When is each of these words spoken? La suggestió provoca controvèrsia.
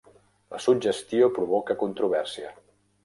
La 0.53 0.61
suggestió 0.67 1.29
provoca 1.35 1.77
controvèrsia. 1.83 2.55